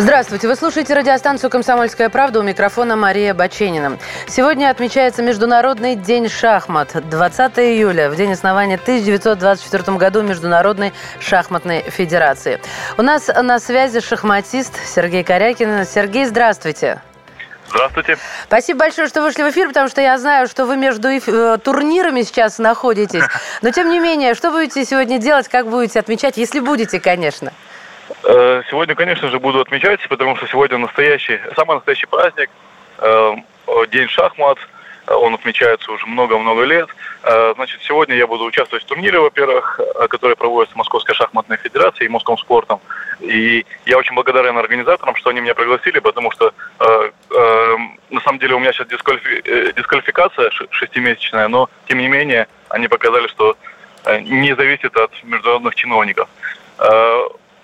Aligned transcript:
Здравствуйте, 0.00 0.46
вы 0.46 0.54
слушаете 0.54 0.94
радиостанцию 0.94 1.50
«Комсомольская 1.50 2.08
правда» 2.08 2.38
у 2.38 2.44
микрофона 2.44 2.94
Мария 2.94 3.34
Баченина. 3.34 3.98
Сегодня 4.28 4.70
отмечается 4.70 5.24
Международный 5.24 5.96
день 5.96 6.28
шахмат. 6.28 6.92
20 7.10 7.58
июля, 7.58 8.08
в 8.08 8.14
день 8.14 8.30
основания 8.30 8.76
1924 8.76 9.96
году 9.96 10.22
Международной 10.22 10.92
шахматной 11.18 11.82
федерации. 11.82 12.60
У 12.96 13.02
нас 13.02 13.26
на 13.26 13.58
связи 13.58 13.98
шахматист 13.98 14.72
Сергей 14.86 15.24
Корякин. 15.24 15.84
Сергей, 15.84 16.26
здравствуйте. 16.26 17.00
Здравствуйте. 17.68 18.18
Спасибо 18.44 18.78
большое, 18.78 19.08
что 19.08 19.20
вышли 19.20 19.42
в 19.42 19.50
эфир, 19.50 19.66
потому 19.66 19.88
что 19.88 20.00
я 20.00 20.16
знаю, 20.18 20.46
что 20.46 20.64
вы 20.64 20.76
между 20.76 21.08
э, 21.08 21.58
турнирами 21.58 22.22
сейчас 22.22 22.58
находитесь. 22.58 23.24
Но, 23.62 23.70
тем 23.70 23.90
не 23.90 23.98
менее, 23.98 24.34
что 24.34 24.52
будете 24.52 24.84
сегодня 24.84 25.18
делать, 25.18 25.48
как 25.48 25.68
будете 25.68 25.98
отмечать, 25.98 26.36
если 26.36 26.60
будете, 26.60 27.00
конечно? 27.00 27.52
Э, 28.24 28.62
сегодня, 28.68 28.94
конечно 28.94 29.28
же, 29.28 29.38
буду 29.38 29.60
отмечать, 29.60 30.00
потому 30.08 30.36
что 30.36 30.46
сегодня 30.46 30.78
настоящий, 30.78 31.38
самый 31.56 31.74
настоящий 31.74 32.06
праздник, 32.06 32.50
э, 32.98 33.34
День 33.90 34.08
шахмат. 34.08 34.58
Он 35.06 35.34
отмечается 35.34 35.90
уже 35.90 36.04
много-много 36.06 36.64
лет. 36.64 36.88
Э, 37.22 37.54
значит, 37.56 37.80
сегодня 37.82 38.14
я 38.16 38.26
буду 38.26 38.44
участвовать 38.44 38.84
в 38.84 38.86
турнире, 38.86 39.18
во-первых, 39.18 39.80
который 40.10 40.36
проводится 40.36 40.76
Московской 40.76 41.14
шахматной 41.14 41.56
федерацией 41.56 42.06
и 42.06 42.10
Московским 42.10 42.44
спортом. 42.44 42.80
И 43.20 43.64
я 43.86 43.96
очень 43.96 44.14
благодарен 44.14 44.58
организаторам, 44.58 45.16
что 45.16 45.30
они 45.30 45.40
меня 45.40 45.54
пригласили, 45.54 45.98
потому 45.98 46.30
что 46.30 46.52
э, 46.78 47.10
э, 47.30 47.76
на 48.10 48.20
самом 48.20 48.38
деле 48.38 48.54
у 48.54 48.58
меня 48.58 48.72
сейчас 48.72 48.88
дисквалифи... 48.88 49.72
дисквалификация 49.76 50.50
шестимесячная, 50.70 51.48
но 51.48 51.70
тем 51.86 51.98
не 51.98 52.08
менее 52.08 52.46
они 52.68 52.88
показали, 52.88 53.28
что 53.28 53.56
не 54.20 54.54
зависит 54.54 54.96
от 54.96 55.10
международных 55.24 55.74
чиновников. 55.74 56.28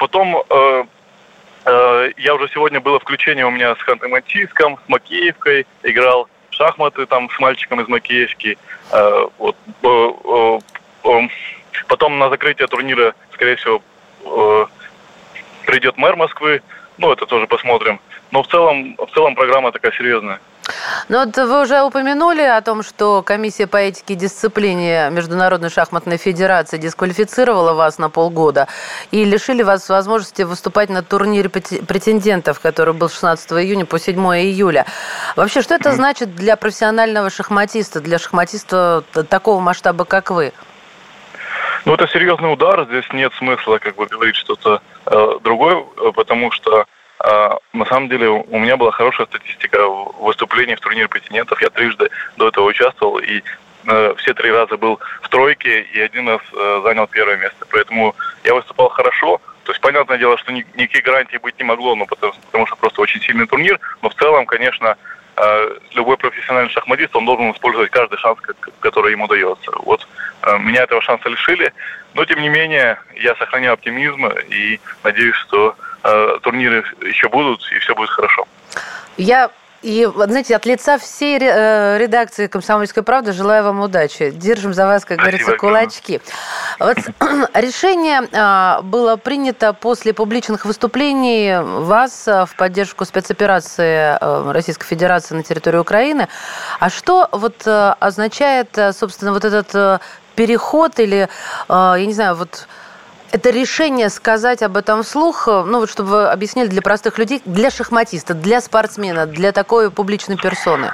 Потом 0.05 0.37
э, 0.37 0.85
э, 1.65 2.11
я 2.19 2.35
уже 2.35 2.47
сегодня 2.49 2.79
было 2.79 3.01
включение 3.01 3.47
у 3.47 3.51
меня 3.51 3.75
с 3.75 3.79
Ханты-Мансийском, 3.79 4.77
с 4.85 4.87
Макеевкой, 4.87 5.67
играл 5.83 6.29
в 6.51 6.55
шахматы 6.55 7.07
там 7.07 7.31
с 7.31 7.41
мальчиком 7.41 7.81
из 7.81 7.89
Макеевки. 7.89 8.59
Э, 8.93 9.29
вот, 9.39 9.57
э, 9.83 10.11
э, 10.25 10.59
э, 11.05 11.29
потом 11.89 12.19
на 12.19 12.29
закрытие 12.29 12.69
турнира, 12.69 13.15
скорее 13.33 13.57
всего, 13.57 13.81
э, 14.27 14.67
придет 15.65 15.97
мэр 15.97 16.17
Москвы. 16.17 16.61
Ну, 16.99 17.11
это 17.11 17.25
тоже 17.25 17.47
посмотрим. 17.47 17.99
Но 18.35 18.43
в 18.43 18.49
целом, 18.49 18.97
в 18.97 19.15
целом 19.15 19.37
программа 19.37 19.71
такая 19.71 19.93
серьезная. 19.93 20.41
Ну 21.09 21.25
вот 21.25 21.37
вы 21.37 21.63
уже 21.63 21.83
упомянули 21.83 22.41
о 22.41 22.61
том, 22.63 22.83
что 22.83 23.23
комиссия 23.23 23.69
по 23.69 23.77
этике 23.77 24.15
и 24.15 24.17
дисциплине 24.17 25.09
Международной 25.13 25.71
шахматной 25.71 26.17
федерации 26.17 26.77
дисквалифицировала 26.77 27.75
вас 27.75 27.99
на 27.99 28.11
полгода 28.11 28.67
и 29.13 29.25
лишили 29.25 29.63
вас 29.63 29.89
возможности 29.89 30.43
выступать 30.43 30.91
на 30.91 31.05
турнире 31.05 31.49
претендентов, 31.49 32.59
который 32.59 32.93
был 32.93 33.09
16 33.09 33.53
июня 33.53 33.87
по 33.87 34.01
7 34.01 34.19
июля. 34.19 34.85
Вообще, 35.37 35.63
что 35.63 35.77
это 35.77 35.93
значит 35.93 36.35
для 36.35 36.57
профессионального 36.57 37.31
шахматиста, 37.31 38.01
для 38.01 38.19
шахматиста 38.19 39.05
такого 39.31 39.61
масштаба, 39.61 40.05
как 40.05 40.33
вы? 40.33 40.53
Ну, 41.85 41.95
это 41.95 42.09
серьезный 42.09 42.53
удар. 42.53 42.85
Здесь 42.87 43.05
нет 43.13 43.33
смысла 43.35 43.79
как 43.79 43.95
бы 43.95 44.07
говорить 44.07 44.35
что-то 44.35 44.83
э, 45.07 45.27
другое, 45.45 45.85
потому 46.17 46.51
что 46.51 46.87
на 47.73 47.87
самом 47.87 48.09
деле 48.09 48.29
у 48.29 48.59
меня 48.59 48.77
была 48.77 48.91
хорошая 48.91 49.27
статистика 49.27 49.87
выступлений 50.21 50.75
в 50.75 50.81
турнире 50.81 51.09
претендентов. 51.09 51.61
Я 51.63 51.71
трижды 51.71 52.11
до 52.37 52.49
этого 52.49 52.67
участвовал 52.67 53.19
и 53.19 53.43
э, 53.87 54.15
все 54.19 54.35
три 54.35 54.51
раза 54.51 54.77
был 54.77 55.01
в 55.23 55.29
тройке 55.29 55.83
и 55.83 56.01
один 56.01 56.29
раз 56.29 56.41
э, 56.53 56.81
занял 56.85 57.07
первое 57.07 57.37
место. 57.37 57.67
Поэтому 57.71 58.15
я 58.45 58.55
выступал 58.55 58.91
хорошо. 58.91 59.41
То 59.65 59.73
есть, 59.73 59.81
понятное 59.81 60.19
дело, 60.19 60.37
что 60.37 60.53
ни, 60.53 60.67
никаких 60.77 61.05
гарантий 61.05 61.39
быть 61.39 61.59
не 61.59 61.65
могло, 61.65 61.95
но 61.95 62.05
потому, 62.05 62.35
потому 62.47 62.67
что 62.67 62.77
просто 62.77 63.01
очень 63.01 63.23
сильный 63.23 63.47
турнир. 63.47 63.81
Но 64.03 64.11
в 64.11 64.15
целом, 64.15 64.45
конечно, 64.45 64.97
э, 65.37 65.79
любой 65.95 66.19
профессиональный 66.19 66.71
шахматист, 66.71 67.17
он 67.17 67.25
должен 67.25 67.51
использовать 67.53 67.91
каждый 67.91 68.19
шанс, 68.19 68.39
который 68.81 69.13
ему 69.13 69.27
дается. 69.29 69.71
Вот 69.79 70.07
меня 70.59 70.83
этого 70.83 71.01
шанса 71.01 71.31
лишили, 71.31 71.73
но 72.13 72.27
тем 72.27 72.39
не 72.43 72.51
менее 72.51 72.99
я 73.17 73.35
сохраняю 73.37 73.73
оптимизм 73.73 74.27
и 74.51 74.79
надеюсь, 75.03 75.37
что 75.37 75.75
турниры 76.43 76.85
еще 77.03 77.29
будут, 77.29 77.61
и 77.75 77.79
все 77.79 77.95
будет 77.95 78.11
хорошо. 78.11 78.47
Я 79.17 79.51
и, 79.85 80.09
знаете, 80.17 80.57
от 80.57 80.65
лица 80.65 80.97
всей 80.97 81.39
э, 81.39 81.99
редакции 81.99 82.47
«Комсомольской 82.47 83.03
правды» 83.03 83.33
желаю 83.33 83.65
вам 83.65 83.81
удачи. 83.81 84.31
Держим 84.31 84.73
за 84.73 84.87
вас, 84.87 85.05
как 85.05 85.21
Спасибо, 85.21 85.39
говорится, 85.45 85.57
кулачки. 85.59 86.21
Вот, 86.79 86.97
решение 87.55 88.23
э, 88.23 88.83
было 88.83 89.17
принято 89.17 89.75
после 89.75 90.15
публичных 90.15 90.65
выступлений 90.65 91.59
вас 91.61 92.27
в 92.27 92.49
поддержку 92.57 93.05
спецоперации 93.05 94.17
Российской 94.53 94.87
Федерации 94.87 95.35
на 95.35 95.43
территории 95.43 95.77
Украины. 95.77 96.29
А 96.81 96.89
что 96.89 97.29
вот 97.31 97.67
означает, 97.67 98.79
собственно, 98.93 99.35
вот 99.35 99.45
этот 99.45 100.01
переход 100.35 100.99
или, 100.99 101.29
я 101.69 102.07
не 102.07 102.15
знаю, 102.15 102.37
вот 102.37 102.67
это 103.35 103.51
решение 103.51 104.11
сказать 104.11 104.63
об 104.63 104.77
этом 104.77 105.03
вслух, 105.03 105.49
э, 105.49 105.65
ну 105.67 105.81
вот 105.81 105.91
чтобы 105.91 106.11
вы 106.11 106.29
объяснили 106.29 106.69
для 106.69 106.83
простых 106.83 107.19
людей, 107.19 107.43
для 107.45 107.69
шахматиста, 107.69 108.33
для 108.33 108.61
спортсмена, 108.61 109.27
для 109.27 109.51
такой 109.51 109.91
публичной 109.91 110.37
персоны? 110.37 110.93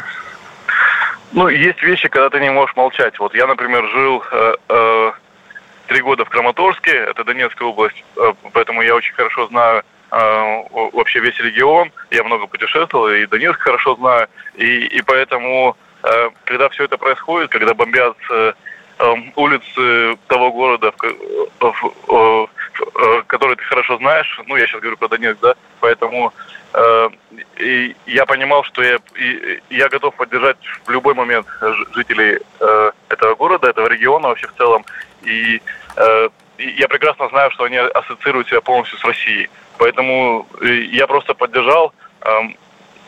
Ну, 1.32 1.48
есть 1.48 1.82
вещи, 1.82 2.08
когда 2.08 2.30
ты 2.30 2.40
не 2.40 2.50
можешь 2.50 2.74
молчать. 2.76 3.18
Вот 3.18 3.34
я, 3.34 3.46
например, 3.46 3.86
жил 3.94 4.22
э, 4.32 4.54
э, 4.70 5.12
три 5.88 6.00
года 6.00 6.24
в 6.24 6.30
Краматорске, 6.30 6.92
это 6.92 7.24
Донецкая 7.24 7.68
область, 7.68 8.02
э, 8.16 8.32
поэтому 8.54 8.80
я 8.80 8.94
очень 8.94 9.12
хорошо 9.14 9.46
знаю 9.48 9.82
э, 10.10 10.62
вообще 10.94 11.20
весь 11.20 11.38
регион. 11.40 11.92
Я 12.10 12.24
много 12.24 12.46
путешествовал, 12.46 13.10
и 13.10 13.26
Донецк 13.26 13.60
хорошо 13.60 13.96
знаю. 13.96 14.28
И, 14.54 14.86
и 14.86 15.02
поэтому, 15.02 15.76
э, 16.04 16.30
когда 16.44 16.70
все 16.70 16.84
это 16.84 16.96
происходит, 16.96 17.50
когда 17.50 17.74
бомбят 17.74 18.16
э, 18.30 18.54
улицы 19.36 20.18
того 20.26 20.52
города, 20.52 20.92
в, 21.60 22.48
который 23.26 23.56
ты 23.56 23.62
хорошо 23.64 23.96
знаешь. 23.98 24.40
Ну, 24.46 24.56
я 24.56 24.66
сейчас 24.66 24.80
говорю 24.80 24.96
про 24.96 25.08
Донецк, 25.08 25.40
да, 25.40 25.54
поэтому 25.80 26.32
э, 26.74 27.08
и 27.58 27.96
я 28.06 28.26
понимал, 28.26 28.64
что 28.64 28.82
я, 28.82 28.98
и, 29.18 29.60
я 29.70 29.88
готов 29.88 30.14
поддержать 30.14 30.56
в 30.84 30.90
любой 30.90 31.14
момент 31.14 31.46
жителей 31.94 32.38
э, 32.60 32.90
этого 33.08 33.34
города, 33.34 33.68
этого 33.68 33.88
региона 33.88 34.28
вообще 34.28 34.48
в 34.48 34.54
целом. 34.54 34.84
И, 35.22 35.60
э, 35.96 36.28
и 36.58 36.70
я 36.70 36.88
прекрасно 36.88 37.28
знаю, 37.28 37.50
что 37.52 37.64
они 37.64 37.76
ассоциируют 37.76 38.48
себя 38.48 38.60
полностью 38.60 38.98
с 38.98 39.04
Россией. 39.04 39.48
Поэтому 39.78 40.46
я 40.60 41.06
просто 41.06 41.34
поддержал 41.34 41.92
э, 42.20 42.28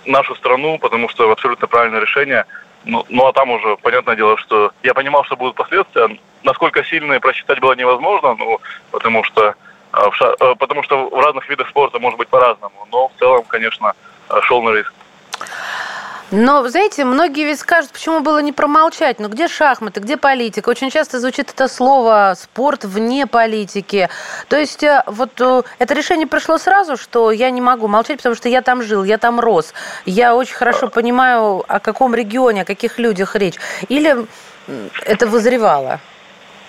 нашу 0.07 0.35
страну, 0.37 0.79
потому 0.79 1.09
что 1.09 1.31
абсолютно 1.31 1.67
правильное 1.67 2.01
решение– 2.01 2.45
ну, 2.85 3.05
ну 3.09 3.27
а 3.27 3.33
там 3.33 3.51
уже, 3.51 3.77
понятное 3.77 4.17
дело, 4.17 4.37
что 4.39 4.73
я 4.83 4.95
понимал, 4.95 5.25
что 5.25 5.37
будут 5.37 5.55
последствия. 5.55 6.19
Насколько 6.43 6.85
сильные 6.85 7.21
просчитать 7.21 7.61
было 7.61 7.75
невозможно, 7.75 8.35
ну, 8.39 8.61
потому 8.91 9.23
что, 9.25 9.55
а, 9.93 10.11
в 10.11 10.17
ша... 10.17 10.35
Э, 10.41 10.55
потому 10.59 10.83
что 10.83 11.09
в 11.09 11.21
разных 11.21 11.49
видах 11.49 11.69
спорта 11.69 11.99
может 12.01 12.19
быть 12.19 12.29
по-разному. 12.29 12.87
Но 12.91 13.09
в 13.09 13.13
целом, 13.19 13.45
конечно, 13.45 13.93
э, 14.29 14.41
шел 14.43 14.63
на 14.63 14.71
риск. 14.71 14.93
Но, 16.33 16.67
знаете, 16.67 17.05
многие 17.05 17.45
ведь 17.45 17.61
скажут, 17.61 17.93
почему 17.93 18.21
было 18.21 18.39
не 18.41 18.53
промолчать. 18.53 19.21
Но 19.21 19.29
где 19.29 19.49
шахматы, 19.49 20.01
где 20.01 20.17
политика? 20.17 20.71
Очень 20.71 20.89
часто 20.89 21.21
звучит 21.21 21.51
это 21.51 21.69
слово 21.69 22.33
«спорт 22.39 22.85
вне 22.85 23.27
политики». 23.27 24.09
То 24.49 24.59
есть 24.59 24.83
э, 24.83 25.03
вот 25.07 25.39
э, 25.43 25.63
это 25.79 25.93
решение 25.93 26.27
пришло 26.27 26.57
сразу, 26.57 26.97
что 26.97 27.31
я 27.33 27.51
не 27.51 27.61
могу 27.61 27.87
молчать, 27.87 28.17
потому 28.17 28.35
что 28.35 28.49
я 28.49 28.63
там 28.63 28.83
жил, 28.83 29.05
я 29.05 29.19
там 29.19 29.41
рос. 29.41 29.75
Я 30.07 30.35
очень 30.35 30.55
хорошо 30.55 30.89
понимаю, 30.89 31.63
о 31.69 31.81
каком 31.81 32.15
регионе, 32.15 32.63
о 32.63 32.65
каких 32.65 32.99
людях 32.99 33.37
речь. 33.37 33.57
Или 33.91 34.27
это 35.05 35.27
вызревало? 35.27 36.01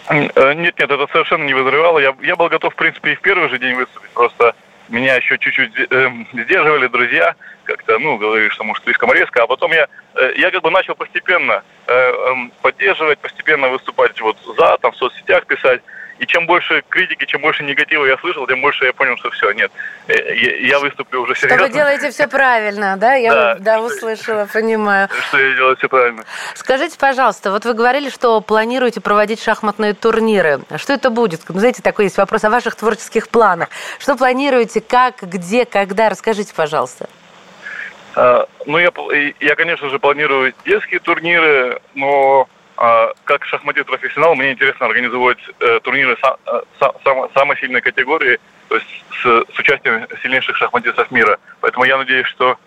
Э, 0.10 0.54
нет, 0.54 0.78
нет, 0.78 0.92
это 0.92 1.08
совершенно 1.10 1.46
не 1.46 1.54
вызревало. 1.54 2.00
Я, 2.00 2.14
я 2.22 2.36
был 2.36 2.50
готов, 2.50 2.74
в 2.74 2.76
принципе, 2.76 3.14
и 3.14 3.16
в 3.16 3.22
первый 3.22 3.48
же 3.48 3.58
день 3.60 3.76
выступить. 3.76 4.10
Просто 4.10 4.56
меня 4.90 5.16
еще 5.16 5.38
чуть-чуть 5.38 5.72
э, 5.90 6.10
сдерживали 6.34 6.88
друзья 6.88 7.36
как-то, 7.64 7.98
ну, 8.00 8.18
говоришь, 8.18 8.54
что, 8.54 8.64
может, 8.64 8.84
слишком 8.84 9.12
резко, 9.14 9.44
а 9.44 9.48
потом 9.48 9.72
я, 9.72 9.88
э, 10.16 10.34
я 10.38 10.52
как 10.52 10.62
бы 10.62 10.70
начал 10.70 10.96
постепенно 10.96 11.64
э, 11.88 11.94
эм, 11.94 12.52
поддерживать, 12.62 13.20
постепенно 13.20 13.70
выступать 13.70 14.20
вот 14.22 14.38
за, 14.58 14.78
там, 14.78 14.92
в 14.92 14.98
соцсетях 14.98 15.46
писать, 15.46 15.82
и 16.20 16.26
чем 16.26 16.46
больше 16.46 16.84
критики, 16.90 17.26
чем 17.26 17.42
больше 17.42 17.64
негатива 17.64 18.06
я 18.06 18.18
слышал, 18.18 18.46
тем 18.48 18.62
больше 18.62 18.86
я 18.86 18.94
понял, 18.94 19.18
что 19.18 19.30
все, 19.32 19.52
нет, 19.52 19.72
э, 20.08 20.36
я, 20.62 20.80
выступлю 20.80 21.22
уже 21.22 21.36
серьезно. 21.36 21.58
Что 21.58 21.68
вы 21.68 21.74
делаете 21.74 22.12
все 22.12 22.28
правильно, 22.28 22.98
да? 22.98 23.16
Я 23.16 23.32
да, 23.32 23.56
да 23.56 23.82
услышала, 23.82 24.48
понимаю. 24.52 25.10
Что 25.30 25.40
я 25.40 25.56
делаю 25.56 25.76
все 25.78 25.90
правильно. 25.90 26.24
Скажите, 26.56 26.98
пожалуйста, 26.98 27.52
вот 27.52 27.66
вы 27.66 27.74
говорили, 27.74 28.10
что 28.10 28.40
планируете 28.42 29.02
проводить 29.02 29.42
шахматные 29.42 29.94
турниры. 29.94 30.62
Что 30.78 30.94
это 30.94 31.10
будет? 31.10 31.42
Ну, 31.50 31.60
знаете, 31.60 31.82
такой 31.82 32.06
есть 32.06 32.18
вопрос 32.18 32.44
о 32.44 32.50
ваших 32.50 32.76
творческих 32.76 33.30
планах. 33.30 33.70
Что 34.00 34.16
планируете, 34.16 34.82
как, 34.82 35.22
где, 35.22 35.66
когда? 35.66 36.10
Расскажите, 36.10 36.54
пожалуйста. 36.56 37.10
Ну, 38.16 38.78
я, 38.78 38.92
я, 39.40 39.56
конечно 39.56 39.90
же, 39.90 39.98
планирую 39.98 40.54
детские 40.66 41.00
турниры, 41.00 41.82
но 41.96 42.48
как 42.76 43.46
шахматист-профессионал 43.46 44.36
мне 44.36 44.52
интересно 44.52 44.88
организовывать 44.88 45.40
турниры 45.84 46.18
самой 47.34 47.58
сильной 47.60 47.82
категории, 47.82 48.40
то 48.68 48.76
есть 48.76 49.06
с, 49.12 49.56
с 49.56 49.60
участием 49.60 50.08
сильнейших 50.22 50.58
шахматистов 50.58 51.12
мира. 51.12 51.38
Поэтому 51.62 51.86
я 51.86 51.98
надеюсь, 51.98 52.28
что, 52.28 52.58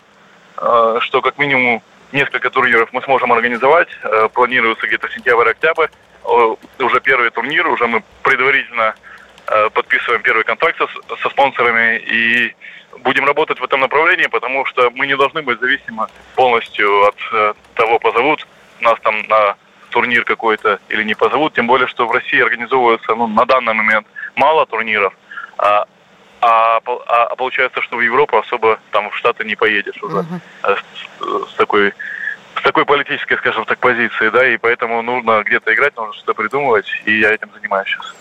что 1.01 1.21
как 1.21 1.37
минимум 1.37 1.81
несколько 2.11 2.49
турниров 2.49 2.93
мы 2.93 3.01
сможем 3.03 3.33
организовать. 3.33 3.89
Планируется 4.33 4.87
где-то 4.87 5.09
сентябрь-октябрь. 5.09 5.87
Уже 6.79 7.01
первый 7.01 7.29
турнир, 7.29 7.67
уже 7.67 7.87
мы 7.87 8.01
предварительно 8.23 8.95
подписываем 9.73 10.21
первый 10.21 10.43
контракт 10.43 10.77
со, 10.77 10.87
со 11.15 11.29
спонсорами 11.29 11.97
и 11.99 12.55
будем 12.99 13.25
работать 13.25 13.59
в 13.59 13.63
этом 13.63 13.79
направлении, 13.79 14.27
потому 14.27 14.65
что 14.65 14.89
мы 14.91 15.07
не 15.07 15.15
должны 15.15 15.41
быть 15.41 15.59
зависимы 15.59 16.07
полностью 16.35 17.03
от 17.05 17.15
э, 17.33 17.53
того, 17.75 17.99
позовут 17.99 18.45
нас 18.81 18.99
там 19.01 19.21
на 19.27 19.55
турнир 19.97 20.23
какой-то 20.23 20.79
или 20.89 21.03
не 21.03 21.15
позовут. 21.15 21.53
Тем 21.53 21.65
более, 21.65 21.87
что 21.87 22.07
в 22.07 22.11
России 22.11 22.39
организовывается 22.39 23.15
ну, 23.15 23.25
на 23.25 23.45
данный 23.45 23.73
момент 23.73 24.05
мало 24.35 24.67
турниров, 24.67 25.11
а, 25.57 25.85
а, 26.39 26.79
а, 26.85 27.23
а 27.31 27.35
получается, 27.35 27.81
что 27.81 27.97
в 27.97 28.01
Европу 28.01 28.37
особо 28.37 28.79
там 28.91 29.09
в 29.09 29.17
Штаты 29.17 29.43
не 29.43 29.55
поедешь 29.55 30.03
уже 30.03 30.17
uh-huh. 30.17 30.77
с, 31.19 31.49
с 31.49 31.53
такой 31.55 31.93
с 32.59 32.61
такой 32.61 32.85
политической, 32.85 33.37
скажем 33.37 33.65
так, 33.65 33.79
позиции, 33.79 34.29
да, 34.29 34.47
и 34.47 34.57
поэтому 34.57 35.01
нужно 35.01 35.43
где-то 35.43 35.73
играть, 35.73 35.95
нужно 35.95 36.13
что-то 36.13 36.35
придумывать, 36.35 36.85
и 37.05 37.19
я 37.19 37.33
этим 37.33 37.49
занимаюсь 37.55 37.87
сейчас. 37.87 38.13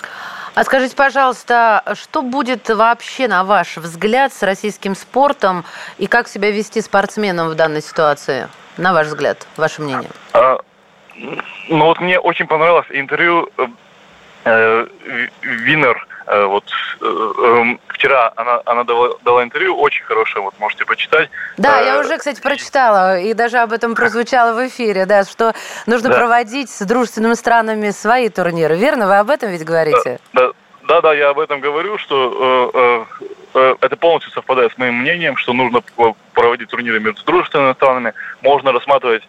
А 0.55 0.65
скажите, 0.65 0.97
пожалуйста, 0.97 1.83
что 1.95 2.23
будет 2.23 2.69
вообще, 2.71 3.29
на 3.29 3.45
ваш 3.45 3.77
взгляд, 3.77 4.33
с 4.33 4.43
российским 4.43 4.95
спортом 4.95 5.65
и 5.99 6.07
как 6.07 6.29
себя 6.29 6.51
вести 6.51 6.81
спортсменам 6.81 7.51
в 7.51 7.55
данной 7.55 7.83
ситуации? 7.83 8.49
На 8.79 8.93
ваш 8.93 9.09
взгляд, 9.09 9.47
ваше 9.57 9.83
мнение? 9.83 10.11
А, 10.33 10.59
ну 11.69 11.85
вот 11.85 12.01
мне 12.01 12.19
очень 12.19 12.47
понравилось 12.47 12.87
интервью 12.91 13.49
э, 13.57 13.67
э 14.45 14.87
Винер 15.43 16.07
Э, 16.27 16.45
вот 16.47 16.65
э, 17.01 17.05
эм, 17.05 17.81
вчера 17.87 18.33
она, 18.35 18.61
она 18.65 18.83
дала, 18.83 19.11
дала 19.25 19.45
интервью, 19.45 19.77
очень 19.77 20.05
хорошее, 20.05 20.43
вот 20.43 20.55
можете 20.59 20.85
почитать. 20.85 21.31
Да, 21.57 21.81
я 21.81 21.97
э, 21.97 22.01
уже, 22.01 22.19
кстати, 22.19 22.41
прочитала, 22.41 23.21
и 23.21 23.33
даже 23.33 23.59
об 23.59 23.73
этом 23.73 23.95
прозвучало 23.95 24.55
в 24.55 24.67
эфире, 24.67 25.07
да, 25.07 25.23
что 25.23 25.55
нужно 25.87 26.09
да. 26.09 26.17
проводить 26.17 26.69
с 26.69 26.85
дружественными 26.85 27.35
странами 27.35 27.91
свои 27.91 28.29
турниры, 28.29 28.77
верно? 28.77 29.07
Вы 29.07 29.19
об 29.19 29.31
этом 29.31 29.51
ведь 29.51 29.65
говорите? 29.65 30.19
Да, 30.33 30.51
да, 30.89 31.01
да, 31.01 31.15
я 31.15 31.31
об 31.31 31.39
этом 31.39 31.61
говорю, 31.61 31.97
что 31.99 32.73
э, 32.75 33.29
э, 33.55 33.77
это 33.81 33.97
полностью 33.97 34.33
совпадает 34.33 34.73
с 34.73 34.79
моим 34.79 34.95
мнением, 34.95 35.37
что 35.37 35.53
нужно 35.53 35.81
проводить 36.33 36.69
турниры 36.71 36.99
между 36.99 37.25
дружественными 37.25 37.75
странами, 37.75 38.15
можно 38.43 38.73
рассматривать 38.73 39.23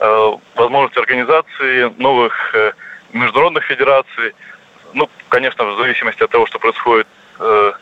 э, 0.00 0.32
возможность 0.54 0.96
организации 0.96 1.92
новых 1.98 2.54
э, 2.54 2.72
международных 3.12 3.64
федераций, 3.64 4.34
ну, 4.94 5.08
конечно, 5.28 5.64
в 5.64 5.76
зависимости 5.76 6.22
от 6.22 6.30
того, 6.30 6.46
что 6.46 6.58
происходит 6.58 7.06
э, 7.38 7.72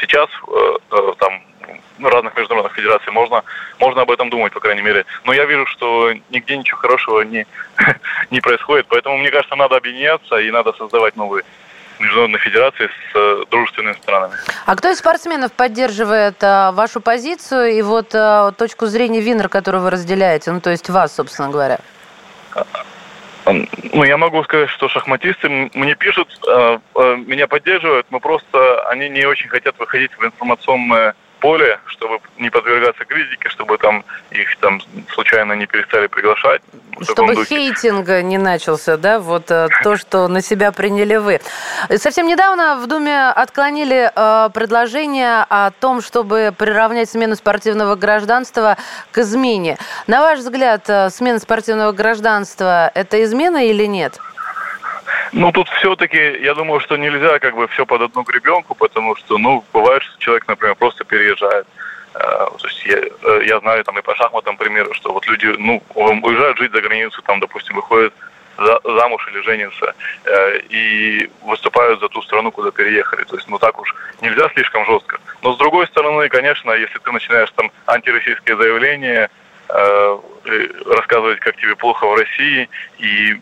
сейчас, 0.00 0.28
там, 1.18 1.42
разных 1.98 2.36
международных 2.36 2.74
федераций, 2.74 3.12
можно, 3.12 3.42
можно 3.80 4.02
об 4.02 4.10
этом 4.10 4.30
думать, 4.30 4.52
по 4.52 4.60
крайней 4.60 4.82
мере. 4.82 5.04
Но 5.24 5.32
я 5.32 5.44
вижу, 5.44 5.66
что 5.66 6.12
нигде 6.30 6.56
ничего 6.56 6.78
хорошего 6.78 7.22
не, 7.22 7.46
не 8.30 8.40
происходит, 8.40 8.86
поэтому, 8.88 9.16
мне 9.16 9.30
кажется, 9.30 9.56
надо 9.56 9.76
объединяться 9.76 10.36
и 10.36 10.50
надо 10.50 10.72
создавать 10.74 11.16
новые 11.16 11.44
международные 11.98 12.40
федерации 12.40 12.86
с 12.86 13.16
э, 13.16 13.44
дружественными 13.50 13.94
странами. 13.94 14.34
А 14.64 14.76
кто 14.76 14.90
из 14.90 14.98
спортсменов 14.98 15.52
поддерживает 15.52 16.36
а, 16.42 16.72
вашу 16.72 17.00
позицию 17.00 17.72
и 17.72 17.82
вот 17.82 18.14
а, 18.14 18.52
точку 18.52 18.86
зрения 18.86 19.20
Винер, 19.20 19.48
которую 19.48 19.82
вы 19.82 19.90
разделяете, 19.90 20.50
ну 20.52 20.60
то 20.60 20.70
есть 20.70 20.88
вас, 20.88 21.14
собственно 21.14 21.50
говоря? 21.50 21.78
Ну, 23.44 24.02
я 24.02 24.16
могу 24.16 24.42
сказать, 24.42 24.68
что 24.70 24.88
шахматисты 24.88 25.48
мне 25.48 25.94
пишут, 25.94 26.28
меня 26.96 27.46
поддерживают, 27.46 28.08
но 28.10 28.18
просто 28.18 28.88
они 28.88 29.08
не 29.08 29.24
очень 29.24 29.48
хотят 29.48 29.78
выходить 29.78 30.10
в 30.18 30.24
информационное 30.24 31.14
поле, 31.40 31.78
чтобы 31.86 32.18
не 32.38 32.50
подвергаться 32.50 33.04
критике, 33.04 33.48
чтобы 33.48 33.78
там 33.78 34.04
их 34.30 34.56
там 34.58 34.80
случайно 35.10 35.52
не 35.54 35.66
перестали 35.66 36.06
приглашать. 36.06 36.62
Чтобы 37.02 37.44
хейтинг 37.44 38.08
не 38.22 38.38
начался, 38.38 38.96
да, 38.96 39.18
вот 39.18 39.50
э, 39.50 39.68
то, 39.82 39.96
что 39.96 40.28
на 40.28 40.40
себя 40.40 40.72
приняли 40.72 41.16
вы. 41.16 41.40
Совсем 41.96 42.26
недавно 42.26 42.76
в 42.76 42.86
Думе 42.86 43.28
отклонили 43.28 44.10
э, 44.14 44.50
предложение 44.54 45.44
о 45.48 45.70
том, 45.72 46.00
чтобы 46.00 46.54
приравнять 46.56 47.10
смену 47.10 47.36
спортивного 47.36 47.96
гражданства 47.96 48.78
к 49.12 49.18
измене. 49.18 49.76
На 50.06 50.22
ваш 50.22 50.38
взгляд, 50.38 50.88
э, 50.88 51.10
смена 51.10 51.38
спортивного 51.38 51.92
гражданства– 51.92 52.90
это 52.94 53.22
измена 53.22 53.66
или 53.66 53.84
нет? 53.84 54.18
Ну, 55.32 55.52
тут 55.52 55.68
все-таки, 55.68 56.38
я 56.42 56.54
думаю, 56.54 56.80
что 56.80 56.96
нельзя 56.96 57.38
как 57.38 57.54
бы 57.56 57.66
все 57.68 57.84
под 57.84 58.02
одну 58.02 58.22
гребенку, 58.22 58.74
потому 58.74 59.16
что, 59.16 59.38
ну, 59.38 59.64
бывает, 59.72 60.02
что 60.02 60.18
человек, 60.18 60.46
например, 60.48 60.74
просто 60.76 61.04
переезжает. 61.04 61.66
Э, 62.14 62.18
то 62.58 62.68
есть 62.68 62.84
я, 62.86 62.98
э, 62.98 63.44
я 63.46 63.58
знаю 63.60 63.84
там 63.84 63.98
и 63.98 64.02
по 64.02 64.14
шахматам 64.14 64.56
примеры, 64.56 64.92
что 64.94 65.12
вот 65.12 65.26
люди, 65.26 65.46
ну, 65.58 65.82
уезжают 65.94 66.58
жить 66.58 66.72
за 66.72 66.80
границу, 66.80 67.20
там, 67.22 67.40
допустим, 67.40 67.76
выходят 67.76 68.14
за, 68.56 68.80
замуж 68.84 69.28
или 69.30 69.42
женятся 69.42 69.94
э, 70.24 70.60
и 70.70 71.30
выступают 71.42 72.00
за 72.00 72.08
ту 72.08 72.22
страну, 72.22 72.50
куда 72.50 72.70
переехали. 72.70 73.24
То 73.24 73.36
есть, 73.36 73.48
ну 73.48 73.58
так 73.58 73.78
уж 73.78 73.94
нельзя 74.22 74.48
слишком 74.50 74.86
жестко. 74.86 75.18
Но 75.42 75.52
с 75.52 75.58
другой 75.58 75.86
стороны, 75.88 76.28
конечно, 76.28 76.72
если 76.72 76.98
ты 76.98 77.12
начинаешь 77.12 77.50
там 77.50 77.70
антироссийские 77.86 78.56
заявления, 78.56 79.30
рассказывать, 80.86 81.40
как 81.40 81.56
тебе 81.56 81.74
плохо 81.74 82.06
в 82.06 82.14
России 82.14 82.68
и, 82.98 83.36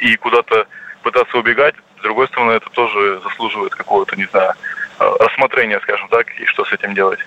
и 0.00 0.16
куда-то 0.16 0.66
пытаться 1.06 1.38
убегать. 1.38 1.76
С 2.00 2.02
другой 2.02 2.26
стороны, 2.26 2.52
это 2.52 2.68
тоже 2.70 3.20
заслуживает 3.22 3.72
какого-то, 3.76 4.16
не 4.16 4.24
знаю, 4.24 4.54
э, 4.98 5.08
рассмотрения, 5.20 5.78
скажем 5.80 6.08
так, 6.08 6.26
и 6.40 6.44
что 6.46 6.64
с 6.64 6.72
этим 6.72 6.94
делать. 6.94 7.20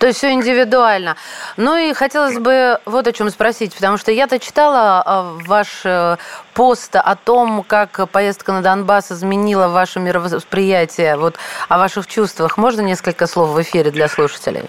То 0.00 0.08
есть 0.08 0.18
все 0.18 0.32
индивидуально. 0.32 1.14
Ну 1.56 1.76
и 1.76 1.92
хотелось 1.92 2.40
бы 2.40 2.80
вот 2.86 3.06
о 3.06 3.12
чем 3.12 3.30
спросить, 3.30 3.72
потому 3.72 3.98
что 3.98 4.10
я-то 4.10 4.40
читала 4.40 5.04
э, 5.06 5.46
ваш 5.46 5.68
э, 5.84 6.16
пост 6.54 6.96
о 6.96 7.14
том, 7.14 7.62
как 7.62 8.10
поездка 8.10 8.50
на 8.50 8.62
Донбасс 8.62 9.12
изменила 9.12 9.68
ваше 9.68 10.00
мировосприятие, 10.00 11.16
вот 11.16 11.36
о 11.68 11.78
ваших 11.78 12.08
чувствах. 12.08 12.58
Можно 12.58 12.80
несколько 12.80 13.28
слов 13.28 13.50
в 13.50 13.62
эфире 13.62 13.92
для 13.92 14.08
слушателей? 14.08 14.64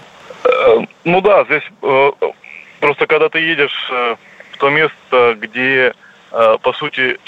Ну 1.04 1.20
да, 1.20 1.44
здесь 1.44 1.68
просто 2.78 3.06
когда 3.06 3.28
ты 3.28 3.40
едешь 3.40 3.90
в 4.52 4.56
то 4.58 4.70
место, 4.70 5.36
где 5.40 5.94
по 6.32 6.72
сути, 6.72 7.18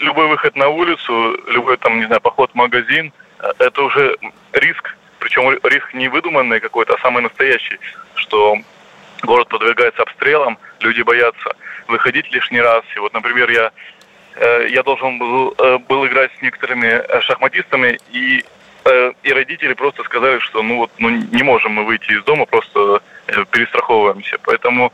любой 0.00 0.28
выход 0.28 0.56
на 0.56 0.68
улицу, 0.68 1.38
любой 1.48 1.76
там, 1.76 1.98
не 1.98 2.06
знаю, 2.06 2.22
поход 2.22 2.50
в 2.52 2.54
магазин, 2.54 3.12
э, 3.40 3.52
это 3.58 3.82
уже 3.82 4.16
риск, 4.52 4.96
причем 5.18 5.50
риск 5.62 5.92
не 5.92 6.08
выдуманный 6.08 6.60
какой-то, 6.60 6.94
а 6.94 6.98
самый 7.00 7.22
настоящий, 7.22 7.78
что 8.14 8.56
город 9.22 9.48
подвергается 9.48 10.02
обстрелам, 10.02 10.58
люди 10.80 11.02
боятся 11.02 11.54
выходить 11.86 12.32
лишний 12.32 12.60
раз. 12.60 12.82
И 12.96 12.98
вот, 12.98 13.12
например, 13.12 13.50
я 13.50 13.72
э, 14.36 14.68
я 14.70 14.82
должен 14.82 15.18
был, 15.18 15.54
был 15.88 16.06
играть 16.06 16.30
с 16.38 16.42
некоторыми 16.42 17.02
шахматистами, 17.20 17.98
и, 18.10 18.42
и 19.22 19.32
родители 19.32 19.74
просто 19.74 20.02
сказали, 20.04 20.38
что 20.38 20.62
ну 20.62 20.76
вот 20.76 20.90
ну, 20.98 21.10
не 21.10 21.42
можем 21.42 21.72
мы 21.72 21.84
выйти 21.84 22.12
из 22.12 22.24
дома, 22.24 22.46
просто 22.46 23.02
перестраховываемся. 23.50 24.38
Поэтому 24.44 24.92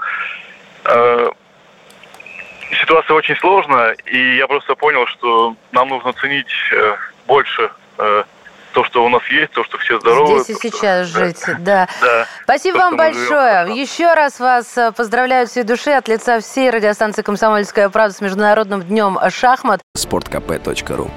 ситуация 2.80 3.14
очень 3.14 3.36
сложная, 3.36 3.96
и 4.06 4.36
я 4.36 4.46
просто 4.46 4.74
понял, 4.74 5.06
что 5.06 5.56
нам 5.72 5.88
нужно 5.88 6.12
ценить 6.14 6.52
э, 6.72 6.96
больше 7.26 7.70
э, 7.98 8.24
то, 8.72 8.84
что 8.84 9.04
у 9.04 9.08
нас 9.08 9.22
есть, 9.30 9.52
то, 9.52 9.64
что 9.64 9.78
все 9.78 10.00
здоровы. 10.00 10.42
Здесь 10.42 10.56
и 10.56 10.68
сейчас 10.68 11.08
что, 11.08 11.24
жить, 11.24 11.44
да. 11.60 11.88
да. 12.00 12.26
Спасибо 12.44 12.78
то, 12.78 12.84
вам 12.84 12.96
большое. 12.96 13.66
Живем. 13.66 13.76
Еще 13.76 14.14
раз 14.14 14.40
вас 14.40 14.76
э, 14.76 14.92
поздравляю 14.92 15.46
всей 15.46 15.62
души 15.62 15.90
от 15.90 16.08
лица 16.08 16.40
всей 16.40 16.70
радиостанции 16.70 17.22
«Комсомольская 17.22 17.88
правда» 17.88 18.14
с 18.14 18.20
Международным 18.20 18.82
днем 18.82 19.18
шахмат. 19.30 19.80
Спорткп.ру 19.94 21.10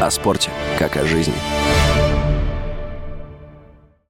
О 0.00 0.10
спорте, 0.10 0.50
как 0.78 0.96
о 0.96 1.04
жизни. 1.04 1.34